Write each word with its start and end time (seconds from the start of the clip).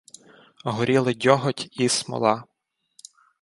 Горіли 0.65 1.13
дьоготь 1.13 1.67
і 1.71 1.89
смола. 1.89 2.43